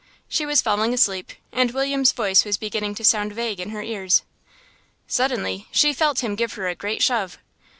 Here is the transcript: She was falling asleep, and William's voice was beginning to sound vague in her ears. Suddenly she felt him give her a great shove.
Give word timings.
She 0.27 0.47
was 0.47 0.63
falling 0.63 0.95
asleep, 0.95 1.31
and 1.51 1.69
William's 1.69 2.11
voice 2.11 2.43
was 2.43 2.57
beginning 2.57 2.95
to 2.95 3.03
sound 3.03 3.33
vague 3.33 3.59
in 3.59 3.69
her 3.69 3.83
ears. 3.83 4.23
Suddenly 5.05 5.67
she 5.71 5.93
felt 5.93 6.23
him 6.23 6.33
give 6.33 6.53
her 6.53 6.67
a 6.67 6.73
great 6.73 7.03
shove. 7.03 7.37